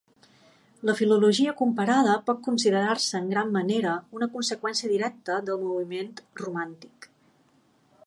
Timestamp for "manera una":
3.59-4.31